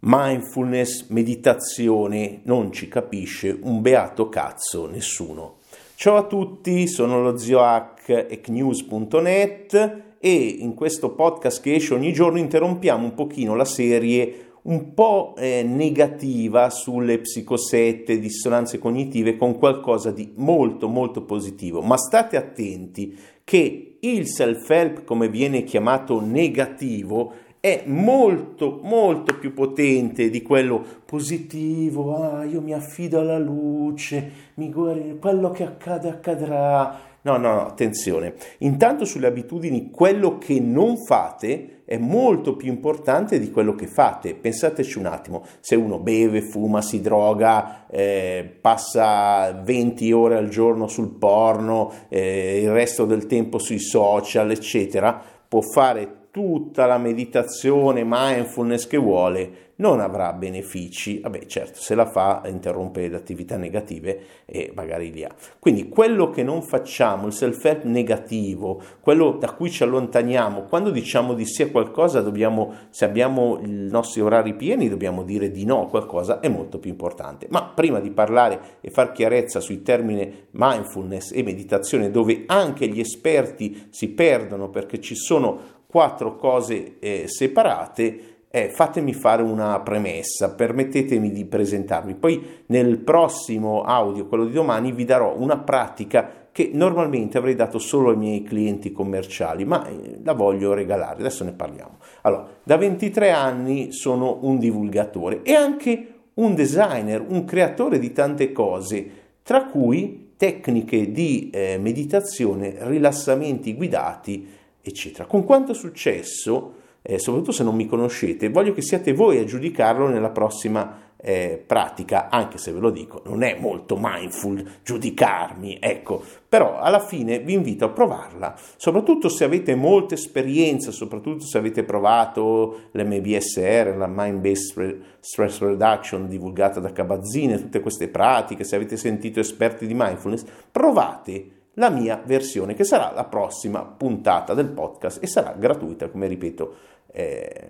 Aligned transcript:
mindfulness, 0.00 1.08
meditazione, 1.08 2.40
non 2.44 2.70
ci 2.70 2.86
capisce 2.88 3.58
un 3.62 3.80
beato 3.80 4.28
cazzo 4.28 4.86
nessuno. 4.86 5.56
Ciao 5.96 6.16
a 6.16 6.22
tutti, 6.22 6.86
sono 6.86 7.20
lo 7.20 7.36
zio 7.36 7.60
Hack 7.60 8.26
ecnews.net 8.30 10.02
e 10.20 10.32
in 10.32 10.74
questo 10.74 11.10
podcast 11.14 11.60
che 11.60 11.74
esce 11.74 11.94
ogni 11.94 12.12
giorno 12.12 12.38
interrompiamo 12.38 13.04
un 13.04 13.14
pochino 13.14 13.56
la 13.56 13.64
serie 13.64 14.46
un 14.62 14.92
po' 14.94 15.34
eh, 15.36 15.62
negativa 15.64 16.70
sulle 16.70 17.18
psicosette, 17.18 18.18
dissonanze 18.18 18.78
cognitive 18.78 19.36
con 19.36 19.58
qualcosa 19.58 20.10
di 20.12 20.32
molto 20.36 20.88
molto 20.88 21.22
positivo, 21.22 21.80
ma 21.80 21.96
state 21.96 22.36
attenti 22.36 23.16
che 23.42 23.96
il 24.00 24.28
self-help 24.28 25.04
come 25.04 25.28
viene 25.28 25.64
chiamato 25.64 26.20
negativo 26.20 27.32
è 27.68 27.82
molto 27.86 28.80
molto 28.82 29.38
più 29.38 29.52
potente 29.52 30.30
di 30.30 30.40
quello 30.42 30.82
positivo, 31.04 32.16
ah 32.16 32.44
io 32.44 32.62
mi 32.62 32.72
affido 32.72 33.20
alla 33.20 33.38
luce, 33.38 34.30
mi 34.54 34.70
guardo, 34.70 35.16
quello 35.16 35.50
che 35.50 35.64
accade 35.64 36.08
accadrà. 36.08 37.06
No, 37.20 37.36
no, 37.36 37.52
no, 37.52 37.66
attenzione. 37.66 38.34
Intanto 38.58 39.04
sulle 39.04 39.26
abitudini 39.26 39.90
quello 39.90 40.38
che 40.38 40.58
non 40.60 40.96
fate 40.96 41.82
è 41.84 41.98
molto 41.98 42.56
più 42.56 42.68
importante 42.68 43.38
di 43.38 43.50
quello 43.50 43.74
che 43.74 43.86
fate. 43.86 44.34
Pensateci 44.34 44.98
un 44.98 45.06
attimo, 45.06 45.44
se 45.60 45.74
uno 45.74 45.98
beve, 45.98 46.40
fuma, 46.42 46.80
si 46.80 47.00
droga, 47.00 47.86
eh, 47.90 48.58
passa 48.60 49.52
20 49.52 50.12
ore 50.12 50.36
al 50.36 50.48
giorno 50.48 50.86
sul 50.86 51.16
porno, 51.18 51.92
eh, 52.08 52.60
il 52.62 52.70
resto 52.70 53.04
del 53.04 53.26
tempo 53.26 53.58
sui 53.58 53.80
social, 53.80 54.50
eccetera, 54.50 55.20
può 55.48 55.60
fare 55.60 56.17
tutta 56.38 56.86
la 56.86 56.98
meditazione, 56.98 58.04
mindfulness 58.06 58.86
che 58.86 58.96
vuole, 58.96 59.66
non 59.78 59.98
avrà 59.98 60.32
benefici. 60.32 61.18
Vabbè, 61.18 61.46
certo, 61.46 61.80
se 61.80 61.96
la 61.96 62.06
fa 62.06 62.42
interrompe 62.46 63.08
le 63.08 63.16
attività 63.16 63.56
negative 63.56 64.20
e 64.44 64.70
magari 64.72 65.10
li 65.10 65.24
ha. 65.24 65.34
Quindi 65.58 65.88
quello 65.88 66.30
che 66.30 66.44
non 66.44 66.62
facciamo, 66.62 67.26
il 67.26 67.32
self-help 67.32 67.82
negativo, 67.84 68.80
quello 69.00 69.32
da 69.32 69.50
cui 69.52 69.68
ci 69.68 69.82
allontaniamo, 69.82 70.62
quando 70.62 70.90
diciamo 70.90 71.34
di 71.34 71.44
sì 71.44 71.62
a 71.62 71.70
qualcosa, 71.70 72.20
dobbiamo, 72.20 72.72
se 72.90 73.04
abbiamo 73.04 73.58
i 73.60 73.88
nostri 73.90 74.20
orari 74.20 74.54
pieni, 74.54 74.88
dobbiamo 74.88 75.24
dire 75.24 75.50
di 75.50 75.64
no 75.64 75.82
a 75.82 75.88
qualcosa, 75.88 76.38
è 76.38 76.48
molto 76.48 76.78
più 76.78 76.90
importante. 76.90 77.48
Ma 77.50 77.64
prima 77.64 77.98
di 77.98 78.10
parlare 78.10 78.60
e 78.80 78.90
far 78.90 79.10
chiarezza 79.10 79.58
sui 79.58 79.82
termini 79.82 80.46
mindfulness 80.52 81.32
e 81.32 81.42
meditazione, 81.42 82.12
dove 82.12 82.44
anche 82.46 82.86
gli 82.86 83.00
esperti 83.00 83.88
si 83.90 84.10
perdono 84.10 84.70
perché 84.70 85.00
ci 85.00 85.16
sono 85.16 85.77
quattro 85.90 86.36
cose 86.36 86.98
eh, 86.98 87.24
separate, 87.28 88.36
eh, 88.50 88.68
fatemi 88.68 89.14
fare 89.14 89.42
una 89.42 89.80
premessa, 89.80 90.54
permettetemi 90.54 91.32
di 91.32 91.46
presentarvi. 91.46 92.14
Poi 92.14 92.62
nel 92.66 92.98
prossimo 92.98 93.80
audio, 93.82 94.26
quello 94.26 94.44
di 94.44 94.52
domani, 94.52 94.92
vi 94.92 95.06
darò 95.06 95.34
una 95.34 95.56
pratica 95.56 96.48
che 96.52 96.70
normalmente 96.74 97.38
avrei 97.38 97.54
dato 97.54 97.78
solo 97.78 98.10
ai 98.10 98.18
miei 98.18 98.42
clienti 98.42 98.92
commerciali, 98.92 99.64
ma 99.64 99.86
eh, 99.86 100.18
la 100.22 100.34
voglio 100.34 100.74
regalare, 100.74 101.20
adesso 101.20 101.42
ne 101.44 101.52
parliamo. 101.52 101.96
Allora, 102.22 102.46
da 102.62 102.76
23 102.76 103.30
anni 103.30 103.92
sono 103.92 104.40
un 104.42 104.58
divulgatore 104.58 105.40
e 105.42 105.54
anche 105.54 106.06
un 106.34 106.54
designer, 106.54 107.24
un 107.26 107.46
creatore 107.46 107.98
di 107.98 108.12
tante 108.12 108.52
cose, 108.52 109.10
tra 109.42 109.64
cui 109.64 110.32
tecniche 110.36 111.10
di 111.10 111.48
eh, 111.50 111.78
meditazione, 111.80 112.76
rilassamenti 112.80 113.74
guidati, 113.74 114.57
eccetera. 114.88 115.26
Con 115.26 115.44
quanto 115.44 115.72
successo, 115.74 116.74
eh, 117.02 117.18
soprattutto 117.18 117.52
se 117.52 117.64
non 117.64 117.76
mi 117.76 117.86
conoscete, 117.86 118.50
voglio 118.50 118.72
che 118.72 118.82
siate 118.82 119.12
voi 119.12 119.38
a 119.38 119.44
giudicarlo 119.44 120.08
nella 120.08 120.30
prossima 120.30 121.06
eh, 121.20 121.62
pratica, 121.64 122.28
anche 122.28 122.58
se 122.58 122.72
ve 122.72 122.78
lo 122.78 122.90
dico, 122.90 123.22
non 123.26 123.42
è 123.42 123.56
molto 123.58 123.96
mindful 124.00 124.64
giudicarmi, 124.84 125.78
ecco, 125.80 126.22
però 126.48 126.78
alla 126.78 127.00
fine 127.00 127.40
vi 127.40 127.54
invito 127.54 127.84
a 127.84 127.88
provarla, 127.88 128.54
soprattutto 128.76 129.28
se 129.28 129.44
avete 129.44 129.74
molta 129.74 130.14
esperienza, 130.14 130.92
soprattutto 130.92 131.44
se 131.44 131.58
avete 131.58 131.82
provato 131.82 132.90
l'MBSR, 132.92 133.96
la 133.96 134.06
Mind 134.06 134.40
Based 134.40 134.98
Stress 135.18 135.60
Reduction 135.60 136.28
divulgata 136.28 136.78
da 136.78 136.92
Cabazzine, 136.92 137.58
tutte 137.58 137.80
queste 137.80 138.08
pratiche, 138.08 138.64
se 138.64 138.76
avete 138.76 138.96
sentito 138.96 139.40
esperti 139.40 139.86
di 139.86 139.94
mindfulness, 139.94 140.44
provate 140.70 141.56
la 141.78 141.90
mia 141.90 142.20
versione, 142.24 142.74
che 142.74 142.84
sarà 142.84 143.12
la 143.14 143.24
prossima 143.24 143.82
puntata 143.84 144.52
del 144.52 144.68
podcast 144.68 145.22
e 145.22 145.26
sarà 145.26 145.52
gratuita, 145.52 146.08
come 146.08 146.26
ripeto, 146.26 146.74
eh, 147.12 147.68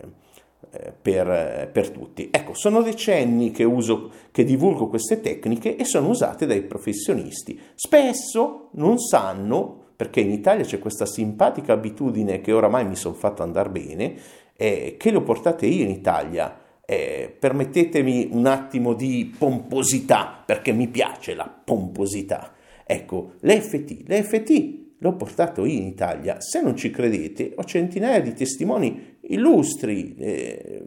eh, 0.70 0.92
per, 1.00 1.70
per, 1.72 1.90
tutti. 1.90 2.28
Ecco, 2.30 2.54
sono 2.54 2.82
decenni 2.82 3.50
che 3.50 3.64
uso, 3.64 4.10
che 4.32 4.44
divulgo 4.44 4.88
queste 4.88 5.20
tecniche 5.20 5.76
e 5.76 5.84
sono 5.84 6.08
usate 6.08 6.46
dai 6.46 6.62
professionisti. 6.62 7.60
Spesso 7.74 8.70
non 8.72 8.98
sanno, 8.98 9.86
perché 9.94 10.20
in 10.20 10.30
Italia 10.30 10.64
c'è 10.64 10.78
questa 10.78 11.06
simpatica 11.06 11.74
abitudine 11.74 12.40
che 12.40 12.52
oramai 12.52 12.86
mi 12.86 12.96
sono 12.96 13.14
fatto 13.14 13.42
andare 13.42 13.68
bene, 13.68 14.14
eh, 14.56 14.96
che 14.98 15.10
le 15.10 15.18
ho 15.18 15.22
portate 15.22 15.66
io 15.66 15.84
in 15.84 15.90
Italia. 15.90 16.60
Eh, 16.84 17.36
permettetemi 17.38 18.30
un 18.32 18.46
attimo 18.46 18.94
di 18.94 19.34
pomposità, 19.38 20.42
perché 20.44 20.72
mi 20.72 20.88
piace 20.88 21.34
la 21.34 21.46
pomposità. 21.64 22.52
Ecco, 22.90 23.34
l'EFT, 23.42 24.08
l'EFT 24.08 24.87
l'ho 24.98 25.14
portato 25.14 25.64
in 25.64 25.84
Italia. 25.84 26.40
Se 26.40 26.60
non 26.60 26.76
ci 26.76 26.90
credete, 26.90 27.52
ho 27.54 27.64
centinaia 27.64 28.20
di 28.20 28.32
testimoni 28.32 29.16
illustri, 29.30 30.16
eh, 30.18 30.82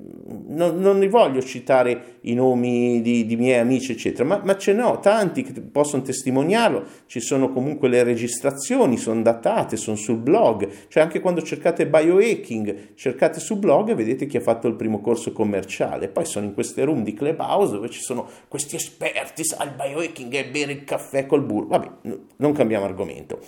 non, 0.48 0.80
non 0.80 0.98
ne 0.98 1.08
voglio 1.08 1.42
citare 1.42 2.18
i 2.22 2.34
nomi 2.34 3.02
di, 3.02 3.26
di 3.26 3.36
miei 3.36 3.60
amici, 3.60 3.92
eccetera, 3.92 4.24
ma, 4.24 4.42
ma, 4.44 4.58
ce 4.58 4.74
ne 4.74 4.82
ho 4.82 5.00
tanti 5.00 5.44
che 5.44 5.54
possono 5.62 6.02
testimoniarlo. 6.02 6.84
Ci 7.06 7.20
sono 7.20 7.52
comunque 7.52 7.88
le 7.88 8.04
registrazioni, 8.04 8.98
sono 8.98 9.22
datate, 9.22 9.78
sono 9.78 9.96
sul 9.96 10.18
blog. 10.18 10.68
Cioè, 10.88 11.04
anche 11.04 11.20
quando 11.20 11.42
cercate 11.42 11.88
biohacking, 11.88 12.96
cercate 12.96 13.40
sul 13.40 13.58
blog 13.58 13.90
e 13.90 13.96
vedete 13.96 14.26
chi 14.26 14.38
ha 14.38 14.42
fatto 14.42 14.68
il 14.68 14.76
primo 14.76 15.02
corso 15.02 15.32
commerciale. 15.32 16.10
Poi 16.10 16.26
sono 16.26 16.46
in 16.46 16.54
queste 16.54 16.84
room 16.84 17.04
di 17.04 17.14
Clubhouse 17.14 17.74
dove 17.74 17.90
ci 17.90 18.02
sono 18.02 18.28
questi 18.48 18.76
esperti, 18.76 19.46
sa, 19.46 19.64
il 19.64 19.74
biohacking 19.76 20.34
è 20.34 20.50
bere 20.50 20.72
il 20.74 20.84
caffè 20.84 21.26
col 21.26 21.44
burro. 21.44 21.68
Vabbè, 21.68 21.90
non 22.38 22.54
cambiamo 22.54 22.86
argomento. 22.86 23.40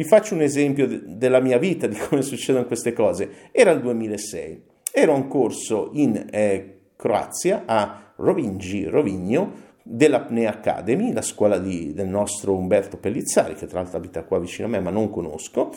Vi 0.00 0.06
faccio 0.06 0.32
un 0.32 0.40
esempio 0.40 0.86
de- 0.86 1.02
della 1.04 1.40
mia 1.40 1.58
vita, 1.58 1.86
di 1.86 1.94
come 2.08 2.22
succedono 2.22 2.64
queste 2.64 2.94
cose. 2.94 3.50
Era 3.52 3.70
il 3.70 3.82
2006, 3.82 4.62
ero 4.90 5.12
a 5.12 5.16
un 5.16 5.28
corso 5.28 5.90
in 5.92 6.26
eh, 6.30 6.78
Croazia 6.96 7.64
a 7.66 8.14
Rovingi, 8.16 8.84
Rovigno, 8.84 9.52
dell'Apnea 9.82 10.52
Academy, 10.52 11.12
la 11.12 11.20
scuola 11.20 11.58
di, 11.58 11.92
del 11.92 12.08
nostro 12.08 12.56
Umberto 12.56 12.96
Pellizzari, 12.96 13.52
che 13.52 13.66
tra 13.66 13.82
l'altro 13.82 13.98
abita 13.98 14.24
qua 14.24 14.38
vicino 14.38 14.68
a 14.68 14.70
me, 14.70 14.80
ma 14.80 14.88
non 14.88 15.10
conosco, 15.10 15.70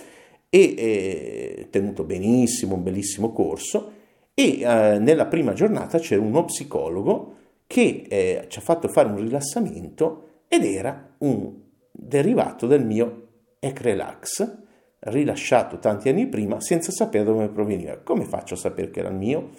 e 0.49 0.73
eh, 0.77 1.67
tenuto 1.69 2.05
benissimo, 2.05 2.75
un 2.75 2.83
bellissimo 2.83 3.33
corso, 3.33 3.91
e 4.33 4.61
eh, 4.61 4.99
nella 4.99 5.25
prima 5.25 5.51
giornata 5.51 5.99
c'era 5.99 6.21
uno 6.21 6.45
psicologo 6.45 7.35
che 7.67 8.05
eh, 8.07 8.45
ci 8.47 8.57
ha 8.57 8.61
fatto 8.61 8.87
fare 8.87 9.09
un 9.09 9.17
rilassamento 9.17 10.43
ed 10.47 10.63
era 10.63 11.13
un 11.17 11.55
derivato 11.91 12.67
del 12.67 12.85
mio 12.85 13.22
Ecrelax, 13.65 14.57
rilasciato 14.99 15.79
tanti 15.79 16.09
anni 16.09 16.27
prima 16.27 16.59
senza 16.59 16.91
sapere 16.91 17.23
dove 17.23 17.47
proveniva. 17.47 17.97
Come 17.97 18.25
faccio 18.25 18.55
a 18.55 18.57
sapere 18.57 18.91
che 18.91 18.99
era 18.99 19.09
il 19.09 19.15
mio? 19.15 19.49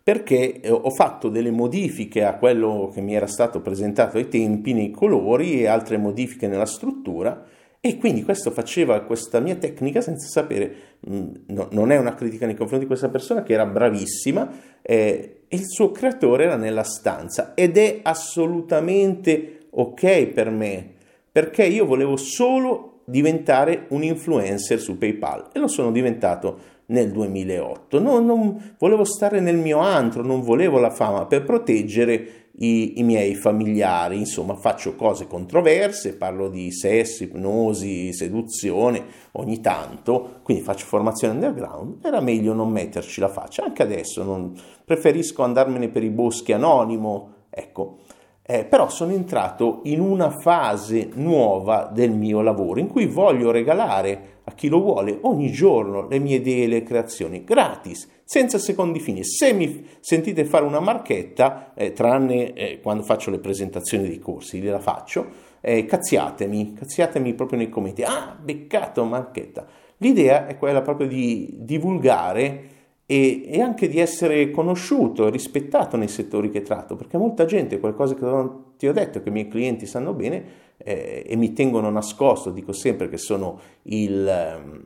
Perché 0.00 0.60
eh, 0.60 0.70
ho 0.70 0.90
fatto 0.90 1.28
delle 1.28 1.50
modifiche 1.50 2.24
a 2.24 2.36
quello 2.36 2.90
che 2.92 3.00
mi 3.00 3.14
era 3.14 3.26
stato 3.26 3.60
presentato 3.60 4.16
ai 4.16 4.28
tempi 4.28 4.72
nei 4.72 4.90
colori 4.90 5.60
e 5.60 5.66
altre 5.66 5.96
modifiche 5.96 6.46
nella 6.46 6.66
struttura 6.66 7.44
e 7.80 7.98
quindi 7.98 8.22
questo 8.22 8.52
faceva 8.52 9.00
questa 9.00 9.40
mia 9.40 9.56
tecnica 9.56 10.00
senza 10.00 10.28
sapere, 10.28 10.74
mm, 11.08 11.34
no, 11.48 11.66
non 11.72 11.90
è 11.90 11.98
una 11.98 12.14
critica 12.14 12.46
nei 12.46 12.54
confronti 12.54 12.84
di 12.84 12.88
questa 12.88 13.08
persona 13.08 13.42
che 13.42 13.54
era 13.54 13.66
bravissima 13.66 14.48
eh, 14.82 15.42
il 15.48 15.66
suo 15.66 15.90
creatore 15.90 16.44
era 16.44 16.54
nella 16.54 16.84
stanza 16.84 17.54
ed 17.54 17.76
è 17.76 17.98
assolutamente 18.02 19.66
ok 19.70 20.26
per 20.26 20.50
me 20.50 21.00
perché 21.32 21.64
io 21.64 21.86
volevo 21.86 22.16
solo 22.16 23.00
diventare 23.06 23.86
un 23.88 24.04
influencer 24.04 24.78
su 24.78 24.98
PayPal 24.98 25.48
e 25.52 25.58
lo 25.58 25.66
sono 25.66 25.90
diventato 25.90 26.70
nel 26.86 27.10
2008. 27.10 28.00
Non, 28.00 28.24
non, 28.26 28.74
volevo 28.78 29.04
stare 29.04 29.40
nel 29.40 29.56
mio 29.56 29.78
antro, 29.78 30.22
non 30.22 30.42
volevo 30.42 30.78
la 30.78 30.90
fama 30.90 31.26
per 31.26 31.42
proteggere 31.42 32.42
i, 32.58 32.98
i, 32.98 33.02
miei 33.02 33.34
familiari, 33.34 34.18
insomma 34.18 34.54
faccio 34.54 34.94
cose 34.94 35.26
controverse, 35.26 36.16
parlo 36.16 36.50
di 36.50 36.70
sesso, 36.70 37.24
ipnosi, 37.24 38.12
seduzione 38.12 39.02
ogni 39.32 39.60
tanto, 39.60 40.40
quindi 40.42 40.62
faccio 40.62 40.84
formazione 40.84 41.32
underground, 41.32 42.04
era 42.04 42.20
meglio 42.20 42.52
non 42.52 42.70
metterci 42.70 43.20
la 43.20 43.28
faccia, 43.28 43.64
anche 43.64 43.82
adesso 43.82 44.22
non, 44.22 44.52
preferisco 44.84 45.42
andarmene 45.42 45.88
per 45.88 46.04
i 46.04 46.10
boschi 46.10 46.52
anonimo, 46.52 47.46
ecco. 47.48 47.98
Eh, 48.44 48.64
però 48.64 48.88
sono 48.88 49.12
entrato 49.12 49.82
in 49.84 50.00
una 50.00 50.30
fase 50.30 51.10
nuova 51.14 51.88
del 51.92 52.10
mio 52.10 52.40
lavoro 52.42 52.80
in 52.80 52.88
cui 52.88 53.06
voglio 53.06 53.52
regalare 53.52 54.40
a 54.44 54.52
chi 54.52 54.68
lo 54.68 54.80
vuole 54.80 55.16
ogni 55.22 55.52
giorno 55.52 56.08
le 56.08 56.18
mie 56.18 56.36
idee 56.36 56.64
e 56.64 56.66
le 56.66 56.82
creazioni 56.82 57.44
gratis, 57.44 58.08
senza 58.24 58.58
secondi 58.58 58.98
fini. 58.98 59.24
Se 59.24 59.52
mi 59.52 59.86
sentite 60.00 60.44
fare 60.44 60.64
una 60.64 60.80
marchetta, 60.80 61.72
eh, 61.74 61.92
tranne 61.92 62.52
eh, 62.54 62.80
quando 62.80 63.04
faccio 63.04 63.30
le 63.30 63.38
presentazioni 63.38 64.08
dei 64.08 64.18
corsi, 64.18 64.58
gliela 64.58 64.80
faccio, 64.80 65.50
eh, 65.60 65.84
cazziatemi, 65.84 66.74
cazziatemi 66.74 67.34
proprio 67.34 67.58
nei 67.58 67.68
commenti. 67.68 68.02
Ah, 68.02 68.36
beccato 68.40 69.04
marchetta. 69.04 69.64
L'idea 69.98 70.48
è 70.48 70.58
quella 70.58 70.82
proprio 70.82 71.06
di 71.06 71.58
divulgare 71.60 72.71
e, 73.12 73.42
e, 73.46 73.60
anche 73.60 73.88
di 73.88 73.98
essere 73.98 74.50
conosciuto 74.50 75.28
rispettato 75.28 75.98
nei 75.98 76.08
settori 76.08 76.48
che 76.48 76.62
tratto, 76.62 76.96
perché 76.96 77.18
molta 77.18 77.44
gente, 77.44 77.78
qualcosa 77.78 78.14
che 78.14 78.24
non 78.24 78.72
ti 78.78 78.88
ho 78.88 78.92
detto, 78.94 79.22
che 79.22 79.28
i 79.28 79.32
miei 79.32 79.48
clienti 79.48 79.84
sanno 79.84 80.14
bene 80.14 80.44
eh, 80.78 81.22
e 81.26 81.36
mi 81.36 81.52
tengono 81.52 81.90
nascosto, 81.90 82.48
dico 82.50 82.72
sempre 82.72 83.10
che 83.10 83.18
sono 83.18 83.60
il, 83.82 84.26
ehm, 84.26 84.84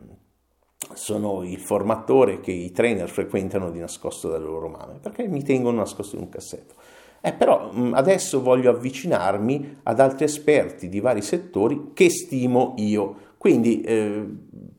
sono 0.95 1.45
il 1.45 1.61
formatore 1.61 2.41
che 2.41 2.51
i 2.51 2.73
trainer 2.73 3.09
frequentano 3.09 3.71
di 3.71 3.79
nascosto 3.79 4.29
dalle 4.29 4.45
loro 4.45 4.67
mani, 4.67 4.99
perché 5.01 5.29
mi 5.29 5.45
tengono 5.45 5.77
nascosto 5.77 6.17
in 6.17 6.23
un 6.23 6.29
cassetto. 6.29 6.75
Eh, 7.21 7.33
però 7.33 7.71
adesso 7.93 8.43
voglio 8.43 8.71
avvicinarmi 8.71 9.79
ad 9.85 10.01
altri 10.01 10.25
esperti 10.25 10.89
di 10.89 10.99
vari 10.99 11.23
settori 11.23 11.93
che 11.95 12.11
stimo 12.11 12.75
io. 12.79 13.35
Quindi 13.39 13.83
eh, 13.83 14.27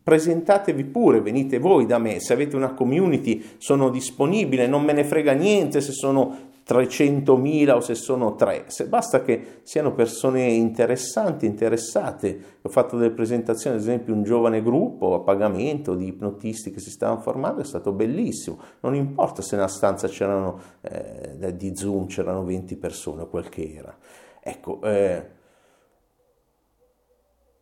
presentatevi 0.07 0.85
pure, 0.85 1.19
venite 1.19 1.59
voi 1.59 1.85
da 1.85 1.97
me, 1.97 2.21
se 2.21 2.31
avete 2.31 2.55
una 2.55 2.73
community 2.73 3.43
sono 3.57 3.89
disponibile, 3.89 4.65
non 4.65 4.85
me 4.85 4.93
ne 4.93 5.03
frega 5.03 5.33
niente 5.33 5.81
se 5.81 5.91
sono 5.91 6.51
300.000 6.65 7.71
o 7.71 7.81
se 7.81 7.93
sono 7.93 8.35
3, 8.35 8.63
se 8.67 8.87
basta 8.87 9.21
che 9.21 9.59
siano 9.63 9.91
persone 9.91 10.43
interessanti, 10.43 11.45
interessate. 11.45 12.41
Ho 12.61 12.69
fatto 12.69 12.95
delle 12.95 13.11
presentazioni, 13.11 13.75
ad 13.75 13.81
esempio 13.81 14.13
un 14.13 14.23
giovane 14.23 14.63
gruppo 14.63 15.13
a 15.13 15.19
pagamento 15.19 15.93
di 15.93 16.07
ipnotisti 16.07 16.71
che 16.71 16.79
si 16.79 16.89
stavano 16.89 17.19
formando, 17.19 17.59
è 17.59 17.65
stato 17.65 17.91
bellissimo, 17.91 18.59
non 18.79 18.95
importa 18.95 19.41
se 19.41 19.57
nella 19.57 19.67
stanza 19.67 20.07
c'erano 20.07 20.57
eh, 20.83 21.53
di 21.53 21.75
Zoom 21.75 22.05
c'erano 22.05 22.45
20 22.45 22.77
persone 22.77 23.23
o 23.23 23.27
quel 23.27 23.49
che 23.49 23.73
era. 23.77 23.93
Ecco, 24.39 24.79
eh, 24.83 25.35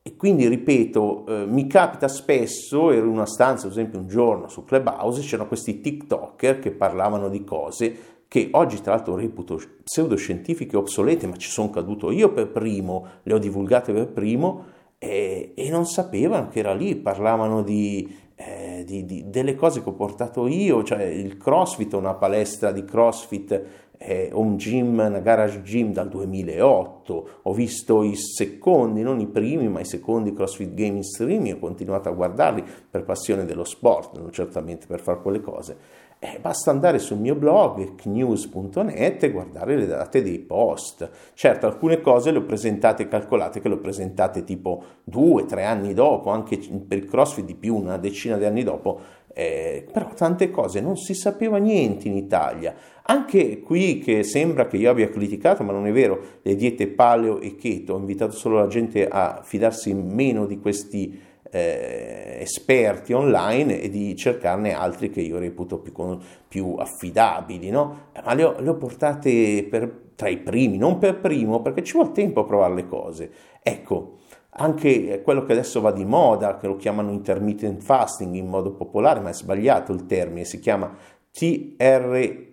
e 0.07 0.16
quindi, 0.18 0.48
ripeto, 0.48 1.25
eh, 1.25 1.46
mi 1.48 1.66
capita 1.66 2.07
spesso, 2.07 2.92
ero 2.92 3.07
in 3.07 3.13
una 3.13 3.25
stanza, 3.25 3.66
ad 3.66 3.72
esempio 3.72 3.98
un 3.98 4.07
giorno 4.07 4.48
su 4.48 4.63
Clubhouse, 4.63 5.22
c'erano 5.22 5.48
questi 5.48 5.81
TikToker 5.81 6.60
che 6.60 6.69
parlavano 6.69 7.28
di 7.28 7.44
cose 7.44 7.96
che 8.28 8.50
oggi 8.52 8.81
tra 8.81 8.94
l'altro 8.94 9.16
reputo 9.16 9.60
pseudoscientifiche 9.84 10.78
obsolete, 10.78 11.25
ma 11.25 11.38
ci 11.38 11.50
sono 11.50 11.72
caduto 11.72 12.12
io 12.12 12.31
per 12.31 12.50
primo, 12.50 13.07
le 13.24 13.34
ho 13.34 13.40
divulgate 13.40 13.94
per 13.94 14.10
primo 14.10 14.66
e, 15.00 15.54
e 15.56 15.69
non 15.72 15.88
sapevano 15.88 16.50
che 16.50 16.60
era 16.60 16.75
lì, 16.75 16.96
parlavano 16.96 17.63
di, 17.63 18.07
eh, 18.36 18.84
di, 18.86 19.06
di, 19.06 19.24
delle 19.28 19.56
cose 19.56 19.81
che 19.81 19.90
ho 19.90 19.94
portato 19.94 20.46
io, 20.46 20.84
cioè 20.84 21.02
il 21.02 21.38
CrossFit, 21.38 21.94
una 21.94 22.13
palestra 22.13 22.72
di 22.72 22.86
CrossFit 22.86 23.84
eh, 23.97 24.30
un 24.33 24.57
gym, 24.57 25.00
una 25.00 25.19
garage 25.19 25.62
gym 25.62 25.92
dal 25.92 26.09
2008, 26.09 27.30
ho 27.44 27.53
visto 27.53 28.03
i 28.03 28.15
secondi, 28.15 29.01
non 29.01 29.19
i 29.19 29.27
primi, 29.27 29.68
ma 29.68 29.80
i 29.80 29.86
secondi 29.86 30.33
CrossFit 30.33 30.74
Gaming 30.74 31.03
Streaming, 31.03 31.56
ho 31.56 31.59
continuato 31.59 32.09
a 32.09 32.13
guardarli 32.13 32.63
per 32.89 33.03
passione 33.03 33.45
dello 33.45 33.63
sport, 33.63 34.18
non 34.18 34.31
certamente 34.31 34.86
per 34.88 35.00
fare 35.00 35.21
quelle 35.21 35.42
cose. 35.42 36.03
Eh, 36.18 36.39
basta 36.39 36.71
andare 36.71 36.97
sul 36.97 37.18
mio 37.18 37.36
blog 37.36 37.95
knews.net 37.95 39.24
e 39.24 39.31
guardare 39.31 39.75
le 39.75 39.86
date 39.86 40.24
dei 40.24 40.39
post. 40.39 41.07
Certo, 41.33 41.68
alcune 41.68 42.01
cose 42.01 42.31
le 42.31 42.39
ho 42.39 42.44
presentate, 42.44 43.07
calcolate 43.07 43.59
che 43.59 43.68
le 43.68 43.75
ho 43.75 43.80
presentate 43.80 44.44
tipo 44.44 44.83
due, 45.03 45.45
tre 45.45 45.65
anni 45.65 45.94
dopo, 45.94 46.31
anche 46.31 46.57
per 46.88 46.97
il 46.97 47.06
CrossFit 47.06 47.45
di 47.45 47.53
più, 47.53 47.75
una 47.75 47.97
decina 47.97 48.38
di 48.38 48.45
anni 48.45 48.63
dopo, 48.63 49.00
eh, 49.37 49.85
però 49.91 50.13
tante 50.13 50.49
cose 50.49 50.79
non 50.79 50.95
si 50.95 51.13
sapeva 51.13 51.57
niente 51.57 52.07
in 52.07 52.15
Italia. 52.15 52.73
Anche 53.03 53.59
qui 53.59 53.99
che 53.99 54.23
sembra 54.23 54.65
che 54.65 54.77
io 54.77 54.89
abbia 54.89 55.09
criticato, 55.09 55.61
ma 55.61 55.73
non 55.73 55.85
è 55.87 55.91
vero, 55.91 56.19
le 56.41 56.55
diete 56.55 56.87
paleo 56.87 57.41
e 57.41 57.57
keto, 57.57 57.93
ho 57.93 57.97
invitato 57.97 58.31
solo 58.31 58.59
la 58.59 58.67
gente 58.67 59.05
a 59.05 59.41
fidarsi 59.43 59.93
meno 59.93 60.45
di 60.45 60.57
questi 60.57 61.21
eh, 61.51 62.37
esperti 62.39 63.11
online 63.11 63.81
e 63.81 63.89
di 63.89 64.15
cercarne 64.15 64.73
altri 64.73 65.09
che 65.09 65.19
io 65.19 65.37
reputo 65.37 65.79
più, 65.79 66.17
più 66.47 66.75
affidabili, 66.77 67.69
no? 67.69 68.07
Ma 68.23 68.33
le 68.33 68.43
ho, 68.45 68.59
le 68.61 68.69
ho 68.69 68.75
portate 68.75 69.67
per, 69.69 70.11
tra 70.15 70.29
i 70.29 70.37
primi, 70.37 70.77
non 70.77 70.97
per 70.97 71.19
primo, 71.19 71.61
perché 71.61 71.83
ci 71.83 71.91
vuole 71.91 72.13
tempo 72.13 72.39
a 72.39 72.45
provare 72.45 72.73
le 72.73 72.87
cose. 72.87 73.31
Ecco, 73.61 74.19
anche 74.57 75.22
quello 75.22 75.44
che 75.44 75.52
adesso 75.52 75.81
va 75.81 75.92
di 75.92 76.06
moda, 76.06 76.57
che 76.57 76.68
lo 76.68 76.78
chiamano 76.78 77.12
intermittent 77.12 77.81
fasting 77.81 78.36
in 78.36 78.48
modo 78.48 78.72
popolare, 78.72 79.19
ma 79.19 79.30
è 79.30 79.34
sbagliato 79.34 79.92
il 79.92 80.06
termine, 80.06 80.46
si 80.46 80.60
chiama 80.60 80.96
TRE, 81.31 82.48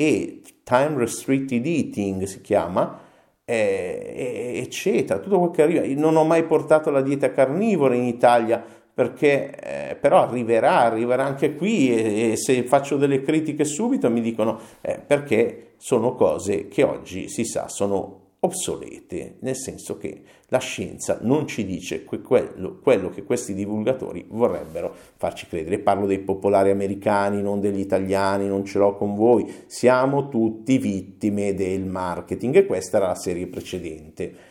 Time 0.64 0.94
Restricted 0.96 1.64
Eating 1.64 2.24
si 2.24 2.40
chiama, 2.40 2.98
eh, 3.44 4.60
eccetera, 4.64 5.20
tutto 5.20 5.38
quel 5.38 5.50
che 5.50 5.62
arriva. 5.62 6.00
non 6.00 6.16
ho 6.16 6.24
mai 6.24 6.44
portato 6.44 6.90
la 6.90 7.02
dieta 7.02 7.30
carnivora 7.30 7.94
in 7.94 8.04
Italia 8.04 8.64
perché 8.94 9.90
eh, 9.90 9.96
però 9.96 10.22
arriverà, 10.22 10.80
arriverà 10.80 11.24
anche 11.24 11.54
qui 11.54 11.94
e, 11.94 12.32
e, 12.32 12.36
se 12.36 12.62
faccio 12.64 12.96
delle 12.96 13.22
critiche 13.22 13.64
subito 13.64 14.10
mi 14.10 14.20
dicono 14.20 14.58
eh, 14.82 14.98
perché 14.98 15.74
sono 15.78 16.14
cose 16.14 16.68
che 16.68 16.82
oggi 16.82 17.28
si 17.30 17.44
sa 17.44 17.68
sono 17.68 18.21
obsolete, 18.44 19.36
nel 19.40 19.54
senso 19.56 19.96
che 19.96 20.22
la 20.48 20.58
scienza 20.58 21.18
non 21.22 21.46
ci 21.46 21.64
dice 21.64 22.04
quello, 22.04 22.80
quello, 22.82 23.08
che 23.08 23.22
questi 23.22 23.54
divulgatori 23.54 24.26
vorrebbero 24.28 24.92
farci 25.16 25.46
credere. 25.46 25.78
Parlo 25.78 26.06
dei 26.06 26.18
popolari 26.18 26.70
americani, 26.70 27.40
non 27.40 27.60
degli 27.60 27.78
italiani, 27.78 28.48
non 28.48 28.64
ce 28.64 28.78
l'ho 28.78 28.96
con 28.96 29.14
voi. 29.14 29.50
Siamo 29.66 30.28
tutti 30.28 30.78
vittime 30.78 31.54
del 31.54 31.84
marketing 31.84 32.56
e 32.56 32.66
questa 32.66 32.96
era 32.96 33.06
la 33.06 33.14
serie 33.14 33.46
precedente 33.46 34.50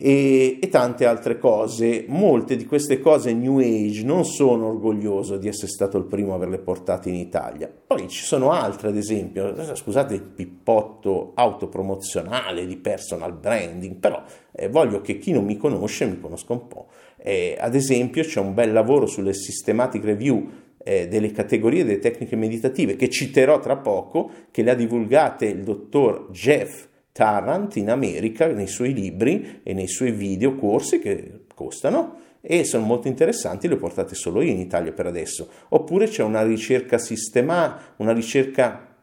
e, 0.00 0.58
e, 0.62 0.68
tante 0.68 1.06
altre 1.06 1.38
cose. 1.38 2.04
Molte 2.06 2.54
di 2.54 2.66
queste 2.66 3.00
cose 3.00 3.32
New 3.32 3.58
Age 3.58 4.04
non 4.04 4.24
sono 4.24 4.68
orgoglioso 4.68 5.36
di 5.36 5.48
essere 5.48 5.66
stato 5.66 5.98
il 5.98 6.04
primo 6.04 6.32
a 6.32 6.36
averle 6.36 6.58
portate 6.58 7.08
in 7.08 7.16
Italia. 7.16 7.68
Poi 7.68 8.06
ci 8.06 8.22
sono 8.22 8.52
altre, 8.52 8.88
ad 8.88 8.96
esempio, 8.96 9.74
scusate 9.74 10.14
il 10.14 10.22
pippotto 10.22 11.32
autopromozionale 11.34 12.64
di 12.64 12.76
personal 12.76 13.32
branding, 13.32 13.96
però 13.96 14.22
eh, 14.52 14.68
voglio 14.68 15.00
che 15.00 15.18
chi 15.18 15.32
non 15.32 15.44
mi 15.44 15.56
conosce 15.56 16.06
mi 16.06 16.20
conosca 16.20 16.52
un 16.52 16.68
po'. 16.68 16.86
Eh, 17.16 17.56
ad 17.58 17.74
esempio 17.74 18.22
c'è 18.22 18.38
un 18.38 18.54
bel 18.54 18.72
lavoro 18.72 19.06
sulle 19.06 19.32
systematic 19.32 20.04
review 20.04 20.48
eh, 20.84 21.08
delle 21.08 21.32
categorie 21.32 21.84
delle 21.84 21.98
tecniche 21.98 22.36
meditative 22.36 22.94
che 22.94 23.08
citerò 23.08 23.58
tra 23.58 23.76
poco, 23.76 24.30
che 24.52 24.62
le 24.62 24.70
ha 24.70 24.74
divulgate 24.74 25.46
il 25.46 25.64
dottor 25.64 26.28
Jeff 26.30 26.87
Tarrant 27.18 27.74
in 27.74 27.90
America 27.90 28.46
nei 28.46 28.68
suoi 28.68 28.94
libri 28.94 29.58
e 29.64 29.72
nei 29.72 29.88
suoi 29.88 30.12
video 30.12 30.54
corsi 30.54 31.00
che 31.00 31.46
costano 31.52 32.20
e 32.40 32.62
sono 32.62 32.84
molto 32.84 33.08
interessanti, 33.08 33.66
le 33.66 33.74
ho 33.74 33.78
portate 33.78 34.14
solo 34.14 34.40
io 34.40 34.52
in 34.52 34.60
Italia 34.60 34.92
per 34.92 35.06
adesso. 35.06 35.48
Oppure 35.70 36.06
c'è 36.06 36.22
una 36.22 36.44
ricerca 36.44 36.96
sistema, 36.96 37.76
una 37.96 38.12
ricerca 38.12 38.94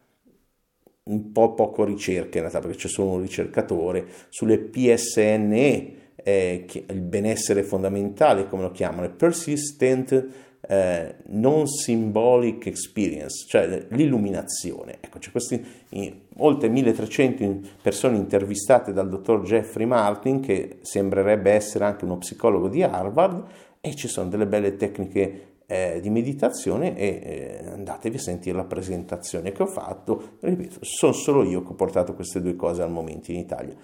un 1.04 1.34
po' 1.34 1.56
poco 1.56 1.84
ricerca 1.84 2.38
in 2.38 2.44
realtà 2.44 2.62
perché 2.62 2.78
c'è 2.78 2.88
solo 2.88 3.10
un 3.10 3.22
ricercatore 3.22 4.06
sulle 4.30 4.60
PSNE, 4.60 5.94
eh, 6.16 6.66
il 6.88 7.02
benessere 7.02 7.64
fondamentale 7.64 8.48
come 8.48 8.62
lo 8.62 8.72
chiamano, 8.72 9.10
persistent 9.12 10.26
eh, 10.68 11.16
non 11.28 11.68
symbolic 11.68 12.66
experience, 12.66 13.46
cioè 13.48 13.88
l'illuminazione. 13.90 14.98
Ecco, 15.00 15.20
c'è 15.20 15.32
questi 15.32 15.64
in, 15.90 16.14
oltre 16.38 16.70
1300 16.70 17.70
persone 17.82 18.18
intervistate 18.18 18.94
dal 18.94 19.10
dottor 19.10 19.44
Jeffrey 19.44 19.86
Martin, 19.86 20.40
che 20.40 20.80
sembrerebbe 20.82 21.52
essere 21.52 21.86
anche 21.86 22.06
uno 22.06 22.18
psicologo 22.18 22.68
di 22.68 22.84
Harvard, 22.84 23.44
e 23.82 23.96
ci 23.96 24.08
sono 24.08 24.30
delle 24.30 24.48
belle 24.48 24.76
tecniche 24.78 25.54
eh, 25.68 26.00
di 26.02 26.10
meditazione 26.10 26.96
e 26.96 27.62
eh, 27.64 27.70
andatevi 27.72 28.18
a 28.18 28.20
sentire 28.20 28.56
la 28.56 28.66
presentazione 28.66 29.52
che 29.52 29.64
ho 29.64 29.68
fatto. 29.68 30.38
Ripeto, 30.40 30.80
sono 30.82 31.12
solo 31.12 31.44
io 31.44 31.64
che 31.64 31.72
ho 31.72 31.76
portato 31.76 32.14
queste 32.14 32.42
due 32.42 32.56
cose 32.56 32.82
al 32.82 32.92
momento 32.92 33.32
in 33.32 33.38
Italia. 33.38 33.76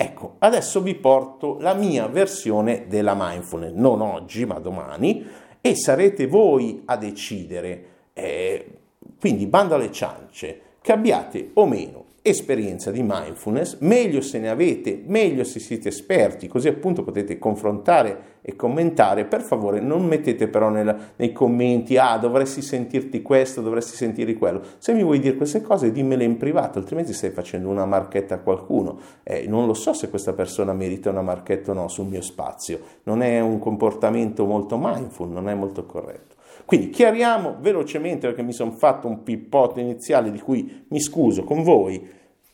Ecco, 0.00 0.36
adesso 0.38 0.80
vi 0.80 0.94
porto 0.94 1.56
la 1.58 1.74
mia 1.74 2.06
versione 2.06 2.86
della 2.86 3.16
mindfulness, 3.18 3.72
non 3.72 4.00
oggi 4.00 4.46
ma 4.46 4.60
domani, 4.60 5.26
e 5.60 5.74
sarete 5.74 6.26
voi 6.26 6.82
a 6.84 6.96
decidere. 6.96 7.84
Eh, 8.12 8.66
quindi 9.18 9.46
bando 9.46 9.74
alle 9.74 9.92
ciance, 9.92 10.60
che 10.80 10.92
abbiate 10.92 11.50
o 11.54 11.66
meno 11.66 12.07
esperienza 12.28 12.90
di 12.90 13.02
mindfulness, 13.02 13.78
meglio 13.80 14.20
se 14.20 14.38
ne 14.38 14.48
avete, 14.48 15.02
meglio 15.06 15.44
se 15.44 15.60
siete 15.60 15.88
esperti, 15.88 16.48
così 16.48 16.68
appunto 16.68 17.02
potete 17.02 17.38
confrontare 17.38 18.36
e 18.42 18.56
commentare. 18.56 19.24
Per 19.24 19.42
favore 19.42 19.80
non 19.80 20.06
mettete 20.06 20.48
però 20.48 20.68
nel, 20.68 21.12
nei 21.16 21.32
commenti, 21.32 21.96
ah 21.96 22.16
dovresti 22.18 22.62
sentirti 22.62 23.20
questo, 23.22 23.60
dovresti 23.60 23.96
sentire 23.96 24.34
quello. 24.34 24.62
Se 24.78 24.92
mi 24.92 25.02
vuoi 25.02 25.18
dire 25.18 25.36
queste 25.36 25.60
cose 25.60 25.92
dimmele 25.92 26.24
in 26.24 26.36
privato, 26.36 26.78
altrimenti 26.78 27.12
stai 27.12 27.30
facendo 27.30 27.68
una 27.68 27.84
marchetta 27.84 28.36
a 28.36 28.38
qualcuno. 28.38 28.98
Eh, 29.22 29.46
non 29.46 29.66
lo 29.66 29.74
so 29.74 29.92
se 29.92 30.08
questa 30.08 30.32
persona 30.32 30.72
merita 30.72 31.10
una 31.10 31.22
marchetta 31.22 31.72
o 31.72 31.74
no 31.74 31.88
sul 31.88 32.06
mio 32.06 32.22
spazio. 32.22 32.80
Non 33.04 33.22
è 33.22 33.40
un 33.40 33.58
comportamento 33.58 34.46
molto 34.46 34.78
mindful, 34.78 35.28
non 35.28 35.48
è 35.48 35.54
molto 35.54 35.84
corretto. 35.84 36.36
Quindi 36.68 36.90
chiariamo 36.90 37.56
velocemente, 37.62 38.26
perché 38.26 38.42
mi 38.42 38.52
sono 38.52 38.72
fatto 38.72 39.08
un 39.08 39.22
pippotto 39.22 39.80
iniziale 39.80 40.30
di 40.30 40.38
cui 40.38 40.84
mi 40.88 41.00
scuso 41.00 41.42
con 41.42 41.62
voi, 41.62 42.06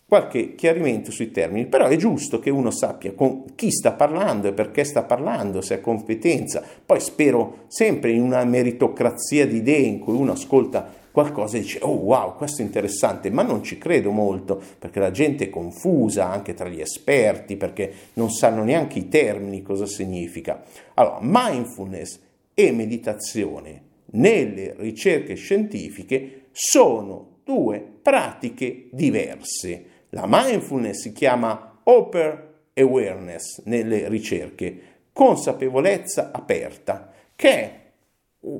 qualche 0.07 0.55
chiarimento 0.55 1.11
sui 1.11 1.33
termini, 1.33 1.67
però 1.67 1.89
è 1.89 1.97
giusto 1.97 2.39
che 2.39 2.49
uno 2.49 2.71
sappia 2.71 3.13
con 3.13 3.57
chi 3.57 3.73
sta 3.73 3.91
parlando 3.91 4.47
e 4.47 4.53
perché 4.53 4.85
sta 4.85 5.03
parlando, 5.03 5.61
se 5.63 5.75
ha 5.75 5.81
competenza. 5.81 6.63
Poi 6.87 7.01
spero 7.01 7.65
sempre 7.67 8.13
in 8.13 8.23
una 8.23 8.45
meritocrazia 8.45 9.49
di 9.49 9.57
idee 9.57 9.81
in 9.81 9.99
cui 9.99 10.15
uno 10.15 10.31
ascolta 10.31 10.89
qualcosa 11.11 11.57
e 11.57 11.63
dice 11.63 11.81
oh 11.83 11.97
wow 11.97 12.37
questo 12.37 12.63
è 12.63 12.65
interessante. 12.65 13.31
Ma 13.31 13.43
non 13.43 13.65
ci 13.65 13.79
credo 13.79 14.13
molto 14.13 14.63
perché 14.79 15.01
la 15.01 15.11
gente 15.11 15.47
è 15.47 15.51
confusa 15.51 16.31
anche 16.31 16.55
tra 16.55 16.69
gli 16.69 16.81
esperti 16.81 17.57
perché 17.57 17.93
non 18.13 18.31
sanno 18.31 18.63
neanche 18.63 19.01
i 19.01 19.09
termini 19.09 19.63
cosa 19.63 19.87
significa. 19.87 20.63
Allora 20.95 21.19
mindfulness 21.21 22.21
e 22.55 22.71
meditazione 22.71 23.91
nelle 24.15 24.75
ricerche 24.79 25.35
scientifiche 25.35 26.47
sono 26.51 27.39
due 27.45 27.85
pratiche 28.03 28.89
diverse. 28.91 29.85
La 30.11 30.25
mindfulness 30.27 31.01
si 31.01 31.13
chiama 31.13 31.81
Open 31.85 32.53
Awareness 32.75 33.63
nelle 33.65 34.09
ricerche, 34.09 34.81
consapevolezza 35.13 36.31
aperta, 36.33 37.13
che 37.37 37.51
è 37.51 37.83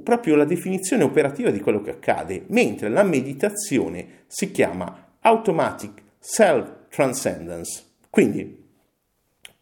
proprio 0.03 0.35
la 0.35 0.45
definizione 0.45 1.03
operativa 1.03 1.51
di 1.51 1.61
quello 1.61 1.81
che 1.81 1.91
accade, 1.91 2.45
mentre 2.49 2.89
la 2.89 3.03
meditazione 3.03 4.25
si 4.27 4.51
chiama 4.51 5.17
Automatic 5.21 6.03
Self 6.19 6.87
Transcendence. 6.89 7.83
Quindi 8.11 8.63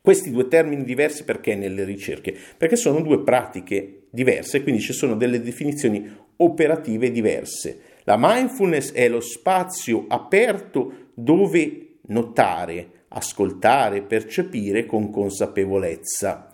questi 0.00 0.30
due 0.30 0.48
termini 0.48 0.84
diversi 0.84 1.24
perché 1.24 1.54
nelle 1.54 1.84
ricerche? 1.84 2.36
Perché 2.56 2.76
sono 2.76 3.00
due 3.00 3.20
pratiche 3.20 4.01
diverse, 4.12 4.62
quindi 4.62 4.82
ci 4.82 4.92
sono 4.92 5.16
delle 5.16 5.40
definizioni 5.40 6.06
operative 6.36 7.10
diverse. 7.10 7.80
La 8.04 8.16
mindfulness 8.18 8.92
è 8.92 9.08
lo 9.08 9.20
spazio 9.20 10.04
aperto 10.08 11.10
dove 11.14 11.94
notare, 12.08 13.04
ascoltare, 13.08 14.02
percepire 14.02 14.84
con 14.84 15.10
consapevolezza. 15.10 16.52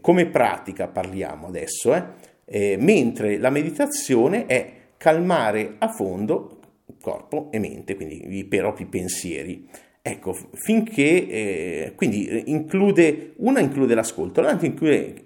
Come 0.00 0.26
pratica 0.26 0.86
parliamo 0.86 1.48
adesso, 1.48 1.94
eh? 1.94 2.28
Eh, 2.44 2.76
mentre 2.78 3.38
la 3.38 3.50
meditazione 3.50 4.46
è 4.46 4.72
calmare 4.96 5.76
a 5.78 5.88
fondo 5.88 6.58
corpo 7.00 7.48
e 7.50 7.58
mente, 7.58 7.96
quindi 7.96 8.36
i 8.38 8.44
propri 8.44 8.86
pensieri. 8.86 9.68
Ecco, 10.02 10.36
finché 10.54 11.28
eh, 11.28 11.92
quindi 11.94 12.50
include, 12.50 13.34
una 13.36 13.60
include 13.60 13.94
l'ascolto, 13.94 14.40
l'altra 14.40 14.66
include 14.66 15.22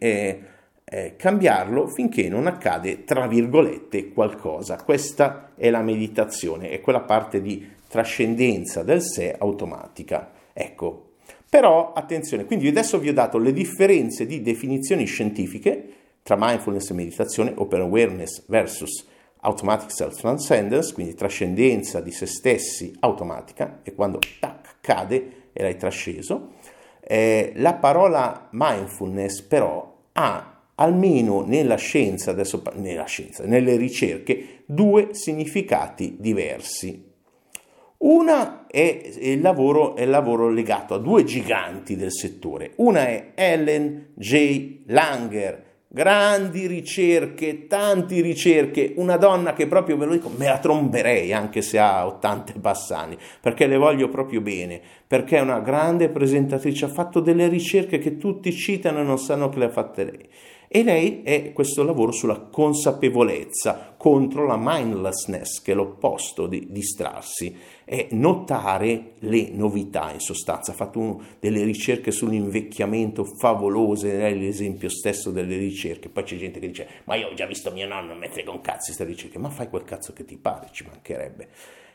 eh, 0.95 1.17
cambiarlo 1.17 1.89
finché 1.89 2.29
non 2.29 2.47
accade, 2.47 3.03
tra 3.03 3.27
virgolette, 3.27 4.13
qualcosa. 4.13 4.77
Questa 4.77 5.51
è 5.57 5.69
la 5.69 5.83
meditazione, 5.83 6.71
è 6.71 6.81
quella 6.81 7.01
parte 7.01 7.43
di 7.43 7.69
trascendenza 7.89 8.85
del 8.85 9.03
sé 9.03 9.35
automatica. 9.37 10.31
Ecco, 10.53 11.15
però 11.51 11.93
attenzione, 11.93 12.45
quindi 12.45 12.69
adesso 12.69 13.01
vi 13.01 13.09
ho 13.09 13.13
dato 13.13 13.39
le 13.39 13.53
differenze 13.53 14.25
di 14.25 14.41
definizioni 14.41 15.05
scientifiche 15.05 15.89
tra 16.23 16.37
mindfulness 16.39 16.91
e 16.91 16.95
meditazione, 16.95 17.53
open 17.57 17.81
awareness 17.81 18.45
versus 18.47 19.05
automatic 19.41 19.91
self-transcendence, 19.91 20.95
quindi 20.95 21.15
trascendenza 21.15 22.01
di 22.01 22.13
se 22.13 22.27
stessi 22.27 22.95
automatica, 23.01 23.81
e 23.83 23.95
quando 23.95 24.21
tac, 24.39 24.77
cade 24.81 25.49
e 25.53 25.61
l'hai 25.61 25.77
trasceso. 25.77 26.53
Eh, 27.01 27.53
la 27.57 27.75
parola 27.75 28.49
mindfulness 28.53 29.43
però 29.43 29.93
ha 30.13 30.54
almeno 30.77 31.45
nella 31.47 31.77
scienza, 31.77 32.31
adesso 32.31 32.63
nella 32.75 33.05
scienza, 33.05 33.45
nelle 33.45 33.77
ricerche, 33.77 34.63
due 34.67 35.09
significati 35.13 36.17
diversi. 36.19 37.13
Una 37.99 38.67
è 38.67 39.13
il, 39.21 39.41
lavoro, 39.41 39.97
è 39.97 40.03
il 40.03 40.11
lavoro 40.11 40.51
legato 40.51 40.95
a 40.95 40.99
due 40.99 41.25
giganti 41.25 41.97
del 41.97 42.13
settore. 42.13 42.73
Una 42.77 43.07
è 43.07 43.33
Ellen 43.35 44.09
J. 44.15 44.81
Langer, 44.87 45.65
grandi 45.89 46.67
ricerche, 46.67 47.69
tante 47.69 48.21
ricerche, 48.21 48.95
una 48.97 49.17
donna 49.17 49.53
che 49.53 49.69
proprio 49.69 49.97
ve 49.97 50.07
lo 50.07 50.13
dico, 50.13 50.29
me 50.37 50.47
la 50.47 50.59
tromberei 50.59 51.33
anche 51.33 51.63
se 51.63 51.79
ha 51.79 52.05
80 52.07 52.55
passani, 52.61 53.17
perché 53.41 53.69
le 53.69 53.77
voglio 53.77 54.09
proprio 54.09 54.41
bene, 54.41 54.81
perché 55.07 55.39
è 55.39 55.41
una 55.41 55.61
grande 55.61 56.09
presentatrice, 56.09 56.87
ha 56.87 56.89
fatto 56.89 57.21
delle 57.21 57.47
ricerche 57.47 57.99
che 57.99 58.19
tutti 58.19 58.53
citano 58.53 58.99
e 58.99 59.05
non 59.05 59.19
sanno 59.19 59.49
che 59.49 59.61
le 59.61 59.65
ha 59.67 59.71
fatte 59.71 60.05
lei. 60.05 60.29
E 60.69 60.83
lei 60.83 61.23
è 61.23 61.53
questo 61.53 61.83
lavoro 61.83 62.13
sulla 62.13 62.41
consapevolezza 62.41 63.95
contro 63.97 64.47
la 64.47 64.59
mindlessness, 64.59 65.63
che 65.63 65.73
è 65.73 65.75
l'opposto 65.75 66.47
di 66.47 66.67
distrarsi, 66.71 67.57
è 67.85 68.09
notare 68.11 69.13
le 69.21 69.51
novità 69.51 70.11
in 70.13 70.21
sostanza. 70.21 70.73
Ha 70.73 70.75
fatto 70.75 70.99
un, 70.99 71.25
delle 71.39 71.63
ricerche 71.65 72.11
sull'invecchiamento 72.11 73.25
favolose, 73.25 74.21
è 74.21 74.35
l'esempio 74.35 74.89
stesso 74.89 75.31
delle 75.31 75.57
ricerche. 75.57 76.09
Poi 76.09 76.25
c'è 76.25 76.37
gente 76.37 76.61
che 76.61 76.69
dice, 76.69 76.89
ma 77.05 77.15
io 77.15 77.29
ho 77.29 77.35
già 77.35 77.47
visto 77.47 77.71
mio 77.71 77.87
nonno, 77.87 78.09
non 78.09 78.19
mi 78.19 78.29
frega 78.29 78.51
un 78.51 78.61
cazzo 78.61 78.87
queste 78.87 79.05
ricerche, 79.05 79.39
ma 79.39 79.51
fai 79.51 79.69
quel 79.69 79.85
cazzo 79.85 80.13
che 80.13 80.25
ti 80.25 80.37
pare, 80.37 80.69
ci 80.73 80.85
mancherebbe. 80.85 81.49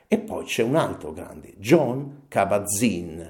E 0.07 0.17
poi 0.17 0.43
c'è 0.45 0.63
un 0.63 0.75
altro 0.75 1.13
grande, 1.13 1.53
John 1.57 2.23
Kabat-Zinn, 2.27 3.21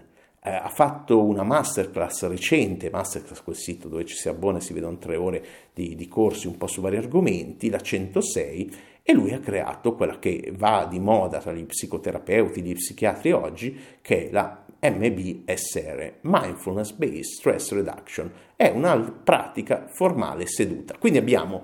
eh, 0.41 0.51
ha 0.51 0.69
fatto 0.69 1.23
una 1.23 1.43
masterclass 1.43 2.27
recente, 2.27 2.89
masterclass 2.89 3.41
quel 3.43 3.55
sito 3.55 3.87
dove 3.87 4.05
ci 4.05 4.15
si 4.15 4.29
abbona 4.29 4.59
e 4.59 4.61
si 4.61 4.73
vedono 4.73 4.97
tre 4.97 5.15
ore 5.15 5.45
di, 5.73 5.95
di 5.95 6.07
corsi 6.07 6.47
un 6.47 6.57
po' 6.57 6.67
su 6.67 6.81
vari 6.81 6.97
argomenti, 6.97 7.69
la 7.69 7.79
106, 7.79 8.75
e 9.03 9.13
lui 9.13 9.33
ha 9.33 9.39
creato 9.39 9.95
quella 9.95 10.19
che 10.19 10.53
va 10.55 10.87
di 10.89 10.99
moda 10.99 11.39
tra 11.39 11.51
gli 11.51 11.65
psicoterapeuti, 11.65 12.61
gli 12.61 12.73
psichiatri 12.73 13.31
oggi, 13.31 13.77
che 14.01 14.27
è 14.27 14.31
la 14.31 14.65
MBSR, 14.81 16.19
Mindfulness 16.21 16.91
Based 16.91 17.23
Stress 17.23 17.71
Reduction, 17.73 18.31
è 18.55 18.69
una 18.69 18.97
pratica 18.97 19.87
formale 19.87 20.45
seduta. 20.45 20.95
Quindi 20.97 21.17
abbiamo 21.17 21.63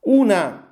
una 0.00 0.66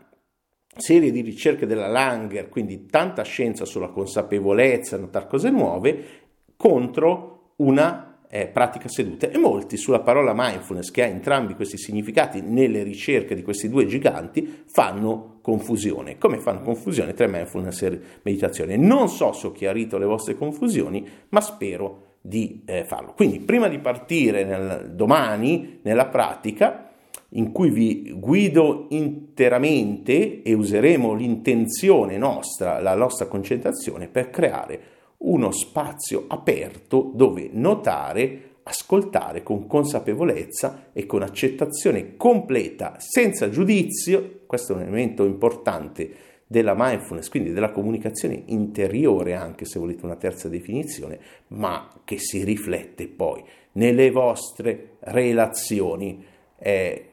serie 0.77 1.11
di 1.11 1.21
ricerche 1.21 1.67
della 1.67 1.89
Langer, 1.89 2.49
quindi 2.49 2.87
tanta 2.87 3.23
scienza 3.23 3.65
sulla 3.65 3.89
consapevolezza, 3.89 4.97
notare 4.97 5.27
cose 5.27 5.51
nuove, 5.51 6.23
contro 6.65 7.51
una 7.57 8.21
eh, 8.31 8.47
pratica 8.47 8.89
seduta 8.89 9.29
e 9.29 9.37
molti 9.37 9.77
sulla 9.77 10.01
parola 10.01 10.33
mindfulness 10.35 10.91
che 10.91 11.03
ha 11.03 11.07
entrambi 11.07 11.55
questi 11.55 11.77
significati 11.77 12.41
nelle 12.41 12.83
ricerche 12.83 13.35
di 13.35 13.43
questi 13.43 13.69
due 13.69 13.85
giganti 13.85 14.63
fanno 14.67 15.41
confusione. 15.43 16.17
Come 16.17 16.39
fanno 16.39 16.63
confusione 16.63 17.13
tra 17.13 17.27
mindfulness 17.27 17.83
e 17.83 18.01
meditazione? 18.23 18.79
Non 18.79 19.11
so 19.11 19.35
se 19.35 19.49
ho 19.49 19.53
chiarito 19.53 19.99
le 19.99 20.07
vostre 20.07 20.37
confusioni, 20.37 21.07
ma 21.29 21.43
spero 21.43 22.13
di 22.23 22.63
eh, 22.65 22.85
farlo. 22.85 23.13
Quindi 23.13 23.41
prima 23.41 23.69
di 23.69 23.79
partire 23.79 24.45
nel, 24.45 24.93
domani 24.95 25.81
nella 25.83 26.07
pratica, 26.07 26.93
in 27.33 27.53
cui 27.53 27.69
vi 27.69 28.11
guido 28.17 28.87
interamente 28.89 30.41
e 30.41 30.55
useremo 30.55 31.13
l'intenzione 31.13 32.17
nostra, 32.17 32.81
la 32.81 32.95
nostra 32.95 33.27
concentrazione 33.27 34.09
per 34.09 34.31
creare 34.31 34.94
uno 35.25 35.51
spazio 35.53 36.25
aperto 36.29 37.11
dove 37.15 37.49
notare, 37.53 38.57
ascoltare 38.65 39.43
con 39.43 39.67
consapevolezza 39.67 40.91
e 40.93 41.07
con 41.07 41.23
accettazione 41.23 42.17
completa, 42.17 42.97
senza 42.99 43.49
giudizio, 43.49 44.41
questo 44.47 44.73
è 44.73 44.77
un 44.77 44.83
elemento 44.83 45.25
importante 45.25 46.33
della 46.47 46.75
mindfulness, 46.77 47.29
quindi 47.29 47.53
della 47.53 47.73
comunicazione 47.73 48.43
interiore, 48.47 49.35
anche 49.35 49.65
se 49.65 49.79
volete 49.79 50.05
una 50.05 50.17
terza 50.17 50.49
definizione, 50.49 51.19
ma 51.49 51.91
che 52.05 52.19
si 52.19 52.45
riflette 52.45 53.09
poi 53.09 53.43
nelle 53.73 54.11
vostre 54.11 54.97
relazioni. 55.01 56.25
Eh, 56.59 57.09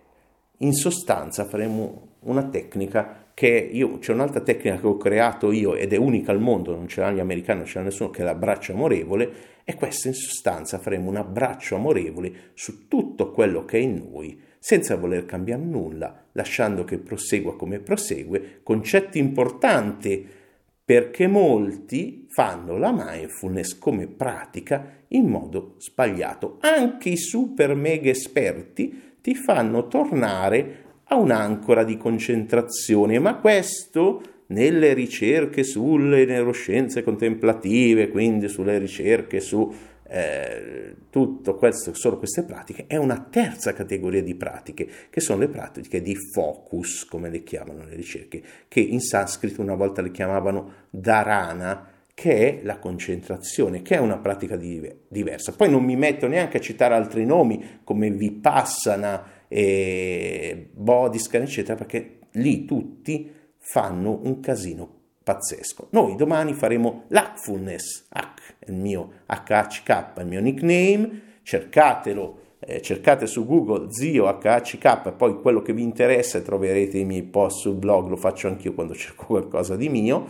in 0.58 0.74
sostanza 0.74 1.46
faremo 1.46 2.10
una 2.20 2.44
tecnica 2.44 3.21
che 3.34 3.48
io, 3.48 4.00
c'è 4.00 4.14
un'altra 4.14 4.42
tecnica 4.42 4.80
che 4.80 4.88
ho 4.88 4.98
creato 4.98 5.52
io 5.52 5.76
ed 5.76 5.94
è 5.94 5.98
unica 5.98 6.32
al 6.32 6.40
mondo, 6.40 6.76
non 6.76 6.88
ce 6.88 7.02
l'ha 7.02 7.12
gli 7.12 7.20
americani, 7.20 7.60
non 7.60 7.68
ce 7.68 7.80
l'ha 7.80 7.86
nessuno, 7.86 8.10
che 8.10 8.22
è 8.22 8.26
l'abbraccio 8.26 8.74
amorevole, 8.74 9.32
e 9.64 9.76
questa 9.76 10.08
in 10.08 10.14
sostanza 10.14 10.80
faremo 10.80 11.10
un 11.10 11.18
abbraccio 11.18 11.76
amorevole 11.76 12.52
su 12.54 12.88
tutto 12.88 13.32
quello 13.32 13.66
che 13.66 13.78
è 13.78 13.82
in 13.82 13.96
noi, 14.12 14.40
senza 14.60 14.96
voler 14.96 15.26
cambiare 15.26 15.62
nulla, 15.64 16.26
lasciando 16.34 16.84
che 16.84 16.98
prosegua 16.98 17.56
come 17.56 17.80
prosegue, 17.80 18.60
concetti 18.64 19.18
importanti 19.18 20.28
perché 20.84 21.26
molti 21.28 22.26
fanno 22.30 22.78
la 22.78 22.92
mindfulness 22.92 23.78
come 23.78 24.08
pratica 24.08 25.04
in 25.10 25.26
modo 25.26 25.76
sbagliato. 25.78 26.58
Anche 26.60 27.10
i 27.10 27.18
super 27.18 27.76
mega 27.76 28.10
esperti 28.10 29.16
ti 29.22 29.36
fanno 29.36 29.88
tornare 29.88 30.91
a 31.12 31.18
un'ancora 31.18 31.84
di 31.84 31.98
concentrazione, 31.98 33.20
ma 33.20 33.36
questo 33.36 34.22
nelle 34.48 34.94
ricerche 34.94 35.64
sulle 35.64 36.26
neuroscienze 36.26 37.04
contemplative, 37.04 38.10
quindi 38.10 38.48
sulle 38.48 38.78
ricerche 38.78 39.42
su 39.42 39.74
eh, 40.08 40.96
tutto 41.10 41.56
questo, 41.56 41.94
solo 41.94 42.18
queste 42.18 42.44
pratiche, 42.44 42.86
è 42.88 42.96
una 42.96 43.28
terza 43.30 43.74
categoria 43.74 44.24
di 44.24 44.36
pratiche, 44.36 44.88
che 45.10 45.20
sono 45.20 45.40
le 45.40 45.48
pratiche 45.50 46.02
di 46.02 46.16
focus, 46.16 47.06
come 47.06 47.30
le 47.30 47.44
chiamano 47.44 47.84
le 47.84 47.96
ricerche, 47.96 48.42
che 48.70 48.80
in 48.80 49.02
sanscrito 49.02 49.62
una 49.62 49.76
volta 49.76 50.02
le 50.02 50.12
chiamavano 50.12 50.72
dharana, 50.90 51.88
che 52.14 52.60
è 52.60 52.60
la 52.64 52.78
concentrazione, 52.78 53.82
che 53.82 53.96
è 53.96 54.00
una 54.00 54.18
pratica 54.18 54.56
di, 54.56 54.90
diversa. 55.08 55.54
Poi 55.54 55.70
non 55.70 55.84
mi 55.84 55.96
metto 55.96 56.28
neanche 56.28 56.58
a 56.58 56.62
citare 56.62 56.94
altri 56.94 57.26
nomi 57.26 57.80
come 57.84 58.12
Vipassana, 58.12 59.40
e 59.54 60.70
Bodhiscan, 60.72 61.42
eccetera, 61.42 61.76
perché 61.76 62.20
lì 62.32 62.64
tutti 62.64 63.30
fanno 63.58 64.22
un 64.24 64.40
casino 64.40 65.00
pazzesco. 65.22 65.88
Noi 65.90 66.16
domani 66.16 66.54
faremo 66.54 67.04
l'Hackfulness, 67.10 68.06
Hack, 68.10 68.56
il 68.68 68.76
mio 68.76 69.12
HHK, 69.26 70.14
il 70.20 70.26
mio 70.26 70.40
nickname, 70.40 71.40
cercatelo, 71.44 72.40
eh, 72.60 72.82
cercate 72.82 73.28
su 73.28 73.46
Google 73.46 73.92
zio 73.92 74.26
HHK 74.28 75.12
poi 75.12 75.42
quello 75.42 75.62
che 75.62 75.74
vi 75.74 75.82
interessa 75.82 76.40
troverete 76.40 76.98
i 76.98 77.06
miei 77.06 77.24
post 77.24 77.60
sul 77.60 77.76
blog, 77.76 78.08
lo 78.08 78.16
faccio 78.16 78.48
anch'io 78.48 78.74
quando 78.74 78.94
cerco 78.96 79.26
qualcosa 79.26 79.76
di 79.76 79.90
mio 79.90 80.28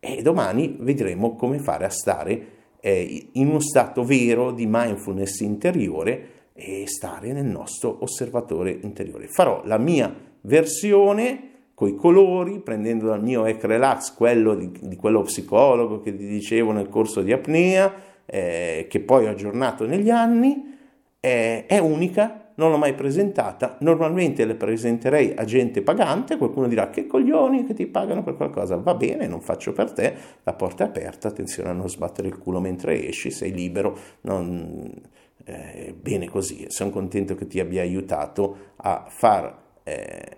e 0.00 0.20
domani 0.20 0.76
vedremo 0.80 1.36
come 1.36 1.60
fare 1.60 1.84
a 1.84 1.90
stare 1.90 2.46
eh, 2.80 3.28
in 3.32 3.48
uno 3.48 3.60
stato 3.60 4.02
vero 4.02 4.50
di 4.50 4.66
mindfulness 4.66 5.40
interiore 5.40 6.28
e 6.56 6.84
stare 6.86 7.32
nel 7.32 7.46
nostro 7.46 7.98
osservatore 8.00 8.78
interiore. 8.82 9.26
Farò 9.26 9.62
la 9.64 9.76
mia 9.76 10.14
versione 10.42 11.50
coi 11.74 11.96
colori, 11.96 12.60
prendendo 12.60 13.06
dal 13.06 13.22
mio 13.22 13.44
Ec 13.44 13.64
Relax 13.64 14.14
quello 14.14 14.54
di, 14.54 14.70
di, 14.80 14.94
quello 14.94 15.22
psicologo 15.22 16.00
che 16.00 16.16
ti 16.16 16.26
dicevo 16.26 16.70
nel 16.70 16.88
corso 16.88 17.20
di 17.20 17.32
apnea, 17.32 17.92
eh, 18.24 18.86
che 18.88 19.00
poi 19.00 19.26
ho 19.26 19.30
aggiornato 19.30 19.84
negli 19.84 20.10
anni, 20.10 20.76
eh, 21.18 21.66
è 21.66 21.78
unica, 21.78 22.52
non 22.54 22.70
l'ho 22.70 22.76
mai 22.76 22.94
presentata, 22.94 23.76
normalmente 23.80 24.44
le 24.44 24.54
presenterei 24.54 25.34
a 25.34 25.44
gente 25.44 25.82
pagante, 25.82 26.36
qualcuno 26.36 26.68
dirà 26.68 26.88
che 26.90 27.08
coglioni 27.08 27.64
che 27.64 27.74
ti 27.74 27.86
pagano 27.88 28.22
per 28.22 28.36
qualcosa, 28.36 28.76
va 28.76 28.94
bene, 28.94 29.26
non 29.26 29.40
faccio 29.40 29.72
per 29.72 29.90
te, 29.90 30.14
la 30.44 30.52
porta 30.52 30.84
è 30.84 30.86
aperta, 30.86 31.26
attenzione 31.26 31.70
a 31.70 31.72
non 31.72 31.88
sbattere 31.88 32.28
il 32.28 32.38
culo 32.38 32.60
mentre 32.60 33.08
esci, 33.08 33.32
sei 33.32 33.52
libero, 33.52 33.98
non, 34.20 34.92
eh, 35.44 35.94
bene 35.98 36.28
così, 36.28 36.66
sono 36.68 36.90
contento 36.90 37.34
che 37.34 37.46
ti 37.46 37.60
abbia 37.60 37.82
aiutato 37.82 38.72
a 38.76 39.06
far... 39.08 39.62
Eh, 39.82 40.36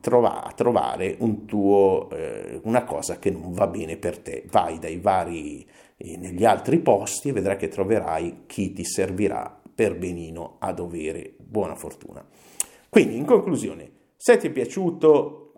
trova, 0.00 0.42
a 0.42 0.52
trovare 0.52 1.16
un 1.20 1.46
tuo, 1.46 2.08
eh, 2.10 2.60
una 2.64 2.84
cosa 2.84 3.18
che 3.18 3.30
non 3.30 3.52
va 3.52 3.66
bene 3.66 3.96
per 3.96 4.18
te. 4.18 4.44
Vai 4.50 4.78
dai 4.78 4.98
vari, 4.98 5.66
eh, 5.96 6.16
negli 6.16 6.44
altri 6.44 6.80
posti 6.80 7.28
e 7.28 7.32
vedrai 7.32 7.56
che 7.56 7.68
troverai 7.68 8.42
chi 8.46 8.72
ti 8.72 8.84
servirà 8.84 9.60
per 9.74 9.96
benino 9.96 10.56
a 10.58 10.72
dovere. 10.72 11.34
Buona 11.38 11.74
fortuna. 11.74 12.24
Quindi, 12.88 13.16
in 13.16 13.24
conclusione, 13.24 13.90
se 14.16 14.36
ti 14.36 14.48
è 14.48 14.50
piaciuto, 14.50 15.52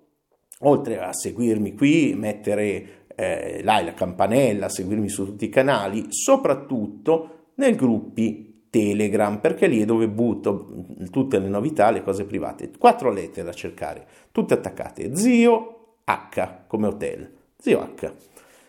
oltre 0.61 0.99
a 0.99 1.13
seguirmi 1.13 1.75
qui, 1.75 2.15
mettere 2.15 3.07
eh, 3.15 3.61
like, 3.63 3.85
la 3.85 3.95
campanella, 3.95 4.69
seguirmi 4.69 5.09
su 5.09 5.25
tutti 5.25 5.47
i 5.47 5.49
canali, 5.49 6.07
soprattutto 6.11 7.42
nei 7.63 7.77
gruppi 7.77 8.67
Telegram, 8.71 9.39
perché 9.39 9.67
lì 9.67 9.81
è 9.81 9.85
dove 9.85 10.09
butto 10.09 10.87
tutte 11.11 11.39
le 11.39 11.49
novità, 11.49 11.91
le 11.91 12.03
cose 12.03 12.25
private. 12.25 12.71
Quattro 12.77 13.13
lettere 13.13 13.45
da 13.45 13.53
cercare, 13.53 14.07
tutte 14.33 14.55
attaccate. 14.55 15.15
Zio 15.15 15.97
H 16.05 16.65
come 16.67 16.87
hotel. 16.87 17.31
Zio 17.57 17.81
H. 17.81 18.13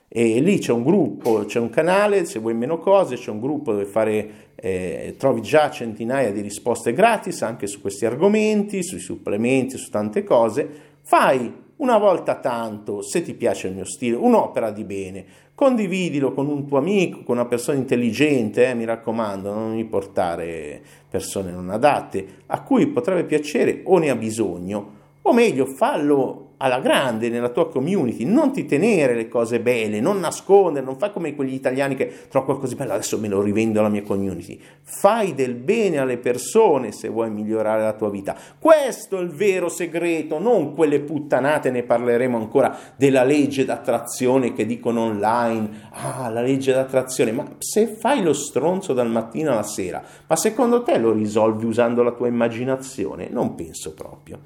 E 0.08 0.42
lì 0.42 0.60
c'è 0.60 0.72
un 0.72 0.84
gruppo, 0.84 1.46
c'è 1.46 1.60
un 1.60 1.70
canale, 1.70 2.26
se 2.26 2.38
vuoi 2.38 2.54
meno 2.54 2.78
cose, 2.78 3.16
c'è 3.16 3.32
un 3.32 3.40
gruppo 3.40 3.72
dove 3.72 3.86
fare, 3.86 4.52
eh, 4.56 5.16
trovi 5.18 5.42
già 5.42 5.72
centinaia 5.72 6.32
di 6.32 6.42
risposte 6.42 6.94
gratis 6.94 7.42
anche 7.42 7.66
su 7.66 7.82
questi 7.82 8.06
argomenti, 8.06 8.84
sui 8.84 9.00
supplementi, 9.00 9.78
su 9.78 9.90
tante 9.90 10.24
cose. 10.24 10.70
Fai 11.02 11.52
una 11.78 11.98
volta 11.98 12.36
tanto, 12.36 13.02
se 13.02 13.24
ti 13.24 13.34
piace 13.34 13.68
il 13.68 13.74
mio 13.74 13.86
stile, 13.86 14.16
un'opera 14.16 14.70
di 14.70 14.84
bene, 14.84 15.26
condividilo 15.56 16.34
con 16.34 16.48
un 16.48 16.68
tuo 16.68 16.78
amico, 16.78 17.24
con 17.24 17.38
una 17.38 17.46
persona 17.46 17.78
intelligente, 17.78 18.68
eh, 18.68 18.74
mi 18.74 18.86
raccomando, 18.86 19.54
non 19.54 19.74
mi 19.74 19.86
portare 19.86 20.82
persone 21.10 21.52
non 21.52 21.70
adatte, 21.70 22.26
a 22.48 22.62
cui 22.62 22.88
potrebbe 22.88 23.24
piacere 23.24 23.82
o 23.86 23.98
ne 23.98 24.10
ha 24.10 24.16
bisogno, 24.16 25.02
o 25.22 25.34
meglio, 25.34 25.66
fallo 25.66 26.53
alla 26.64 26.80
grande 26.80 27.28
nella 27.28 27.50
tua 27.50 27.70
community, 27.70 28.24
non 28.24 28.54
ti 28.54 28.66
tenere 28.66 29.16
le 29.16 29.28
cose 29.28 29.60
belle, 29.60 30.00
non 30.00 30.22
nascondere, 30.22 30.86
non 30.86 30.98
fai 30.98 31.12
come 31.12 31.36
quegli 31.36 31.54
italiani 31.54 31.96
che 31.96 32.28
trovo 32.30 32.46
qualcosa 32.46 32.72
di 32.72 32.80
bello, 32.80 32.94
adesso 32.94 33.20
me 33.20 33.28
lo 33.28 33.42
rivendo 33.42 33.80
alla 33.80 33.90
mia 33.90 34.02
community. 34.02 34.58
Fai 34.82 35.36
del 35.36 35.56
bene 35.56 35.98
alle 35.98 36.18
persone 36.18 36.94
se 36.94 37.10
vuoi 37.10 37.30
migliorare 37.30 37.82
la 37.82 37.92
tua 37.92 38.10
vita. 38.10 38.34
Questo 38.58 39.18
è 39.18 39.22
il 39.22 39.28
vero 39.28 39.68
segreto, 39.68 40.40
non 40.40 40.74
quelle 40.74 41.02
puttanate, 41.02 41.70
ne 41.70 41.84
parleremo 41.84 42.38
ancora 42.38 42.78
della 42.96 43.26
legge 43.26 43.66
d'attrazione 43.66 44.54
che 44.54 44.66
dicono 44.66 45.02
online, 45.02 45.90
ah, 45.92 46.30
la 46.30 46.42
legge 46.42 46.72
d'attrazione, 46.72 47.34
ma 47.34 47.46
se 47.58 47.88
fai 47.88 48.24
lo 48.24 48.32
stronzo 48.32 48.94
dal 48.94 49.10
mattino 49.10 49.52
alla 49.52 49.64
sera, 49.64 50.02
ma 50.26 50.36
secondo 50.38 50.82
te 50.82 50.98
lo 50.98 51.12
risolvi 51.12 51.66
usando 51.66 52.04
la 52.04 52.12
tua 52.12 52.28
immaginazione? 52.28 53.28
Non 53.30 53.54
penso 53.56 53.94
proprio. 53.94 54.40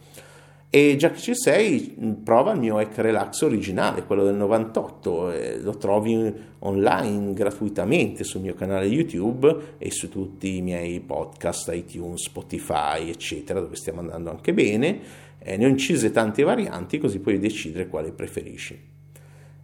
E 0.70 0.98
già 0.98 1.12
che 1.12 1.20
ci 1.20 1.34
sei, 1.34 1.96
prova 2.22 2.52
il 2.52 2.60
mio 2.60 2.78
Ec 2.80 2.98
Relax 2.98 3.42
originale, 3.44 4.04
quello 4.04 4.26
del 4.26 4.36
98, 4.36 5.32
eh, 5.32 5.60
lo 5.62 5.78
trovi 5.78 6.34
online 6.60 7.32
gratuitamente 7.32 8.26
sul 8.26 8.42
mio 8.42 8.54
canale 8.54 8.86
YouTube 8.86 9.76
e 9.78 9.92
su 9.92 10.10
tutti 10.10 10.58
i 10.58 10.62
miei 10.62 11.00
podcast, 11.00 11.72
iTunes, 11.74 12.24
Spotify, 12.24 13.10
eccetera, 13.10 13.62
dove 13.62 13.78
stiamo 13.78 14.02
andando 14.02 14.30
anche 14.30 14.54
bene. 14.54 15.00
Eh, 15.40 15.56
ne 15.56 15.66
ho 15.66 15.70
incise 15.70 16.12
tante 16.12 16.44
varianti, 16.44 16.98
così 16.98 17.20
puoi 17.20 17.40
decidere 17.40 17.88
quale 17.88 18.12
preferisci. 18.12 18.78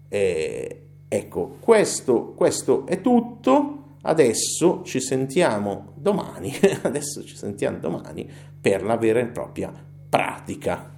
Eh, 0.07 0.81
ecco, 1.09 1.57
questo, 1.59 2.31
questo 2.31 2.85
è 2.87 3.01
tutto. 3.01 3.97
Adesso 4.03 4.83
ci 4.85 5.01
sentiamo 5.01 5.91
domani, 5.97 6.53
adesso 6.83 7.25
ci 7.25 7.35
sentiamo 7.35 7.77
domani 7.79 8.25
per 8.61 8.83
la 8.83 8.95
vera 8.95 9.19
e 9.19 9.25
propria 9.25 9.69
pratica 10.09 10.92